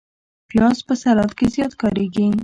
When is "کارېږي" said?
1.81-2.25